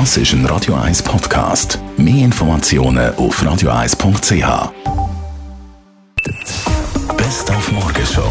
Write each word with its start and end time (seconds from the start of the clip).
Das 0.00 0.16
ist 0.16 0.32
ein 0.32 0.44
Radio 0.46 0.74
1 0.74 1.04
Podcast. 1.04 1.78
Mehr 1.96 2.24
Informationen 2.24 3.14
auf 3.14 3.40
radio1.ch. 3.40 4.72
Best 7.16 7.50
auf 7.52 7.70
Morgenshow 7.70 8.28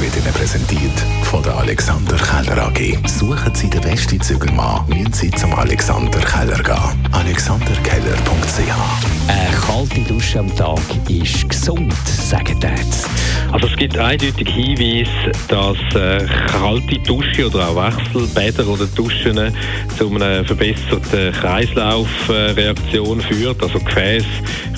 wird 0.00 0.16
Ihnen 0.16 0.34
präsentiert 0.34 0.98
von 1.22 1.44
der 1.44 1.56
Alexander 1.58 2.16
Keller 2.16 2.66
AG. 2.66 2.98
Suchen 3.06 3.54
Sie 3.54 3.70
den 3.70 3.82
besten 3.82 4.20
Zügelmann, 4.20 4.84
müssen 4.88 5.12
Sie 5.12 5.30
zum 5.30 5.54
Alexander 5.54 6.18
Keller 6.18 6.60
gehen. 6.60 7.08
alexanderkeller.ch 7.12 9.28
Eine 9.28 9.56
kalte 9.58 10.00
Dusche 10.12 10.40
am 10.40 10.52
Tag 10.56 10.80
ist 11.08 11.48
gesund, 11.48 11.94
sagen 12.08 12.58
die 12.58 12.66
Ärzte. 12.66 13.08
Also 13.52 13.66
es 13.66 13.76
gibt 13.76 13.98
eindeutig 13.98 14.48
Hinweise, 14.48 15.10
dass 15.48 15.76
äh, 15.94 16.24
kalte 16.46 16.98
Dusche 17.00 17.46
oder 17.46 17.68
auch 17.68 17.76
Wechselbäder 17.76 18.66
oder 18.68 18.86
Duschen 18.86 19.38
äh, 19.38 19.50
zu 19.98 20.14
einer 20.14 20.44
verbesserten 20.44 21.32
Kreislaufreaktion 21.32 23.20
führt. 23.20 23.62
Also 23.62 23.80
Gefäße 23.80 24.26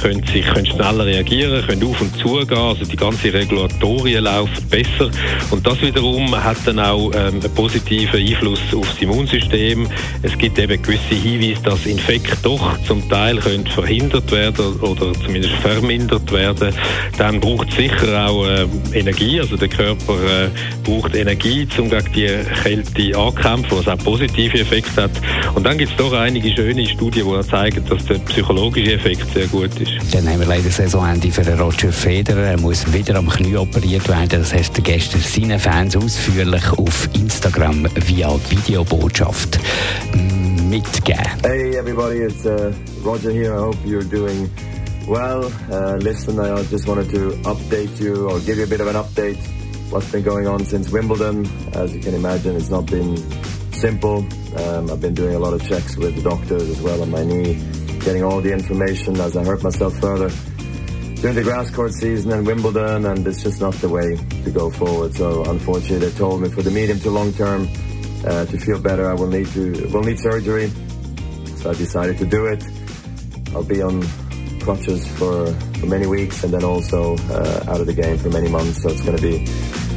können 0.01 0.24
sich 0.27 0.46
können 0.46 0.66
schneller 0.66 1.06
reagieren, 1.06 1.65
können 1.66 1.84
auf 1.84 2.01
und 2.01 2.16
zu 2.16 2.45
gehen, 2.46 2.59
also 2.59 2.84
die 2.84 2.96
ganze 2.96 3.32
Regulatorien 3.32 4.24
laufen 4.24 4.69
besser 4.69 5.10
und 5.51 5.66
das 5.66 5.80
wiederum 5.82 6.34
hat 6.34 6.57
dann 6.65 6.79
auch 6.79 7.10
ähm, 7.15 7.41
einen 7.41 7.54
positiven 7.54 8.20
Einfluss 8.20 8.60
auf 8.74 8.88
das 8.88 9.02
Immunsystem. 9.02 9.87
Es 10.23 10.37
gibt 10.38 10.59
eben 10.59 10.82
gewisse 10.82 11.15
Hinweise, 11.15 11.62
dass 11.62 11.87
Infekte 11.87 12.37
doch 12.43 12.79
zum 12.84 13.09
Teil 13.09 13.37
können 13.37 13.66
verhindert 13.66 14.30
werden 14.32 14.80
oder 14.80 15.12
zumindest 15.12 15.54
vermindert 15.57 16.30
werden. 16.32 16.74
Dann 17.18 17.41
braucht 17.41 17.68
es 17.70 17.77
sicher 17.77 18.29
auch 18.29 18.46
äh, 18.46 18.62
Energie, 18.93 19.41
also 19.41 19.57
der 19.57 19.69
Körper 19.69 20.15
äh, 20.15 20.48
braucht 20.84 21.15
Energie, 21.15 21.66
um 21.79 21.89
gegen 21.89 22.05
die 22.15 22.39
Kälte 22.62 23.19
anzukämpfen, 23.19 23.79
was 23.79 23.88
auch 23.88 23.98
positive 24.05 24.59
Effekte 24.59 25.02
hat. 25.02 25.11
Und 25.55 25.65
dann 25.65 25.79
gibt 25.79 25.93
es 25.93 25.97
doch 25.97 26.12
einige 26.12 26.51
schöne 26.51 26.87
Studien, 26.87 27.27
die 27.27 27.48
zeigen, 27.48 27.85
dass 27.88 28.05
der 28.07 28.15
psychologische 28.16 28.95
Effekt 28.95 29.32
sehr 29.32 29.46
gut 29.46 29.71
ist. 29.80 30.15
Dann 30.15 30.29
haben 30.29 30.41
wir 30.41 30.46
leider 30.46 30.71
Saisonende 30.71 31.30
für 31.30 31.46
Roger 31.59 31.93
Federer. 31.93 32.52
Er 32.52 32.60
muss 32.60 32.91
wieder 32.93 33.16
am 33.16 33.29
Knie 33.29 33.57
operiert 33.57 34.09
werden. 34.09 34.29
Das 34.29 34.54
hast 34.54 34.76
du 34.76 34.82
gestern 34.82 35.21
seinen 35.21 35.59
Fans 35.59 35.97
ausführlich 35.97 36.65
auf 36.79 37.09
Instagram 37.15 37.87
via 38.07 38.30
Videobotschaft 38.49 39.59
mitgegeben. 40.69 41.23
Hey 41.45 41.76
everybody, 41.76 42.23
it's 42.23 42.47
uh, 42.47 42.73
Roger 43.04 43.30
here. 43.30 43.54
I 43.54 43.59
hope 43.59 43.76
you're 43.85 44.04
doing 44.04 44.49
well. 45.06 45.45
Uh, 45.70 45.96
listen, 45.96 46.38
I 46.38 46.62
just 46.64 46.86
wanted 46.86 47.10
to 47.10 47.30
update 47.42 48.00
you 48.00 48.28
or 48.28 48.40
give 48.40 48.58
you 48.58 48.64
a 48.64 48.66
bit 48.66 48.80
of 48.80 48.86
an 48.86 48.96
update 48.96 49.38
what's 49.90 50.10
been 50.10 50.22
going 50.22 50.46
on 50.46 50.64
since 50.64 50.90
Wimbledon. 50.90 51.46
As 51.74 51.95
you 51.95 52.00
can 52.00 52.14
imagine, 52.14 52.56
it's 52.56 52.70
not 52.70 52.86
been 52.86 53.16
simple. 53.73 54.26
Um, 54.56 54.90
I've 54.90 55.00
been 55.00 55.14
doing 55.14 55.34
a 55.34 55.38
lot 55.38 55.52
of 55.52 55.66
checks 55.68 55.96
with 55.96 56.16
the 56.16 56.23
doctors 56.23 56.68
as 56.68 56.80
well 56.80 57.02
on 57.02 57.10
my 57.10 57.24
knee, 57.24 57.54
getting 58.00 58.24
all 58.24 58.40
the 58.40 58.52
information 58.52 59.20
as 59.20 59.36
I 59.36 59.45
hurt 59.45 59.62
myself 59.62 59.98
further 59.98 60.30
during 61.23 61.36
the 61.36 61.42
grass 61.45 61.70
court 61.70 61.92
season 61.92 62.32
and 62.32 62.45
Wimbledon, 62.45 63.06
and 63.06 63.24
it's 63.26 63.45
just 63.45 63.60
not 63.60 63.74
the 63.74 63.88
way 63.88 64.16
to 64.42 64.50
go 64.50 64.70
forward. 64.70 65.14
So 65.14 65.44
unfortunately, 65.44 66.08
they 66.08 66.19
told 66.19 66.42
me 66.42 66.48
for 66.48 66.62
the 66.62 66.70
medium 66.70 66.98
to 67.00 67.10
long 67.10 67.32
term 67.34 67.69
uh, 68.26 68.44
to 68.47 68.58
feel 68.58 68.80
better, 68.80 69.08
I 69.08 69.14
will 69.14 69.28
need 69.28 69.47
to 69.48 69.88
will 69.92 70.03
need 70.03 70.19
surgery. 70.19 70.70
So 71.58 71.70
I 71.70 71.75
decided 71.75 72.19
to 72.19 72.26
do 72.26 72.47
it. 72.47 72.64
I'll 73.54 73.62
be 73.62 73.82
on 73.82 74.03
crutches 74.62 75.06
for, 75.19 75.47
for 75.78 75.87
many 75.87 76.06
weeks 76.06 76.43
and 76.44 76.53
then 76.53 76.65
also 76.65 77.16
uh, 77.31 77.65
out 77.69 77.81
of 77.81 77.87
the 77.87 77.94
game 77.94 78.19
for 78.19 78.31
many 78.31 78.49
months. 78.49 78.82
So 78.82 78.88
it's 78.88 79.03
going 79.03 79.16
to 79.16 79.22
be 79.22 79.44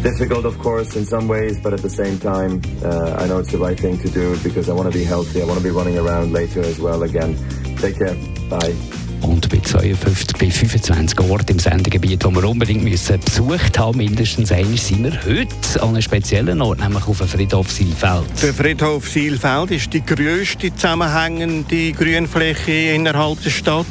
difficult, 0.02 0.46
of 0.46 0.58
course, 0.60 0.96
in 0.96 1.06
some 1.06 1.28
ways, 1.28 1.60
but 1.60 1.74
at 1.74 1.82
the 1.82 1.90
same 1.90 2.20
time, 2.20 2.62
uh, 2.84 3.16
I 3.18 3.28
know 3.28 3.40
it's 3.40 3.52
the 3.52 3.58
right 3.58 3.80
thing 3.80 3.98
to 4.00 4.10
do 4.10 4.38
because 4.44 4.70
I 4.70 4.74
want 4.74 4.92
to 4.92 4.98
be 4.98 5.04
healthy. 5.04 5.42
I 5.42 5.46
want 5.46 5.58
to 5.58 5.64
be 5.64 5.72
running 5.72 5.98
around 5.98 6.32
later 6.34 6.62
as 6.62 6.80
well 6.80 7.04
again. 7.04 7.36
Take 7.78 7.98
care. 7.98 8.16
Bye. 8.50 9.05
Und 9.26 9.50
bei 9.50 9.58
52, 9.58 10.38
bei 10.38 10.52
25 10.52 11.20
Orten 11.20 11.54
im 11.54 11.60
Sendegebiet, 11.60 12.24
die 12.24 12.36
wir 12.36 12.44
unbedingt 12.48 12.84
müssen 12.84 13.20
besucht 13.20 13.80
haben, 13.80 13.98
mindestens 13.98 14.52
einmal, 14.52 14.78
sind 14.78 15.04
wir 15.04 15.20
heute 15.26 15.82
an 15.82 15.90
einem 15.90 16.02
speziellen 16.04 16.62
Ort, 16.62 16.80
nämlich 16.80 17.08
auf 17.08 17.18
dem 17.18 17.28
Friedhof 17.28 17.72
Silfeld. 17.72 18.26
Der 18.44 18.54
Friedhof 18.54 19.10
Silfeld 19.10 19.72
ist 19.72 19.92
die 19.92 20.06
grösste 20.06 20.76
zusammenhängende 20.76 21.92
Grünfläche 21.94 22.94
innerhalb 22.94 23.42
der 23.42 23.50
Stadt 23.50 23.86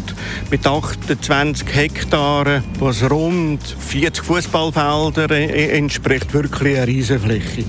mit 0.52 0.64
28 0.64 1.66
Hektaren, 1.74 2.62
was 2.78 3.02
rund 3.10 3.60
40 3.80 4.24
Fußballfelder 4.24 5.30
entspricht, 5.30 6.32
wirklich 6.32 6.76
eine 6.76 6.86
Riesenfläche. 6.86 7.64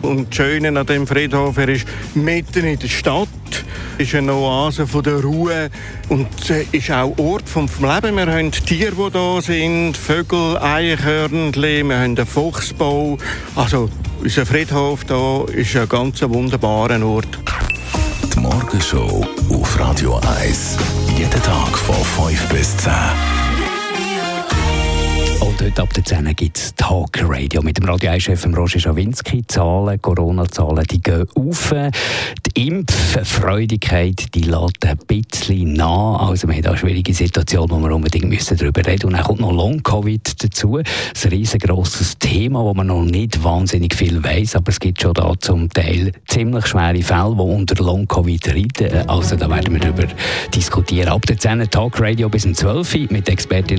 Und 0.00 0.30
das 0.30 0.36
Schöne 0.36 0.68
an 0.68 0.86
dem 0.86 1.06
Friedhof, 1.06 1.58
er 1.58 1.68
ist 1.68 1.86
mitten 2.14 2.64
in 2.64 2.78
der 2.78 2.88
Stadt, 2.88 3.28
ist 4.00 4.14
eine 4.14 4.32
Oase 4.32 4.86
von 4.86 5.02
der 5.02 5.20
Ruhe 5.20 5.68
und 6.08 6.28
ist 6.72 6.90
auch 6.90 7.16
Ort 7.18 7.46
vom, 7.46 7.66
Leben. 7.66 8.16
Wir 8.16 8.26
haben 8.32 8.50
Tiere, 8.50 8.92
die 8.92 9.10
da 9.12 9.42
sind, 9.42 9.94
Vögel, 9.94 10.56
Eichhörnchen, 10.56 11.88
wir 11.88 11.98
haben 11.98 12.16
einen 12.16 12.26
Fuchsbau. 12.26 13.18
Also 13.54 13.90
unser 14.22 14.46
Friedhof 14.46 15.04
da 15.04 15.44
ist 15.52 15.76
ein 15.76 15.88
ganz 15.88 16.22
wunderbarer 16.22 17.04
Ort. 17.04 17.38
Die 18.34 18.40
Morgenshow 18.40 19.26
auf 19.50 19.78
Radio 19.78 20.18
1. 20.40 20.78
Jeden 21.18 21.42
Tag 21.42 21.76
von 21.76 22.30
5 22.30 22.48
bis 22.48 22.76
10. 22.78 23.39
Heute 25.70 25.82
ab 25.82 25.94
der 25.94 26.04
10 26.04 26.34
gibt 26.34 26.58
es 26.58 26.74
Talk 26.74 27.10
Radio 27.22 27.62
mit 27.62 27.78
dem 27.78 27.84
Radio 27.84 28.10
1-Chef 28.10 28.44
Roger 28.44 28.80
Schawinski. 28.80 29.46
Zahlen, 29.46 30.02
Corona-Zahlen, 30.02 30.84
die 30.90 31.00
gehen 31.00 31.28
auf. 31.36 31.72
Die 32.44 32.66
Impffreudigkeit, 32.66 34.34
die 34.34 34.40
lässt 34.40 34.84
ein 34.84 34.98
bisschen 35.06 35.74
nach. 35.74 36.28
Also 36.28 36.48
wir 36.48 36.56
haben 36.56 36.66
eine 36.66 36.76
schwierige 36.76 37.14
Situation, 37.14 37.70
wo 37.70 37.78
wir 37.78 37.94
unbedingt 37.94 38.28
müssen 38.28 38.56
darüber 38.56 38.80
reden 38.84 38.94
müssen. 38.94 39.06
Und 39.06 39.12
dann 39.12 39.22
kommt 39.22 39.40
noch 39.40 39.52
Long-Covid 39.52 40.42
dazu. 40.42 40.78
Ein 40.78 40.84
riesengroßes 41.30 42.18
Thema, 42.18 42.64
wo 42.64 42.74
man 42.74 42.88
noch 42.88 43.04
nicht 43.04 43.44
wahnsinnig 43.44 43.94
viel 43.94 44.24
weiß, 44.24 44.56
aber 44.56 44.70
es 44.70 44.80
gibt 44.80 45.00
schon 45.00 45.14
da 45.14 45.34
zum 45.38 45.68
Teil 45.70 46.10
ziemlich 46.26 46.66
schwere 46.66 47.00
Fälle, 47.00 47.36
die 47.36 47.42
unter 47.42 47.84
Long-Covid 47.84 48.54
leiden. 48.54 49.08
Also 49.08 49.36
da 49.36 49.48
werden 49.48 49.72
wir 49.72 49.80
darüber 49.80 50.08
diskutieren. 50.52 51.10
Ab 51.10 51.26
der 51.26 51.38
10 51.38 51.70
Talk 51.70 52.00
Radio 52.00 52.28
bis 52.28 52.44
um 52.44 52.54
12 52.54 52.94
Uhr 52.96 53.06
mit 53.10 53.28
Expertin 53.28 53.78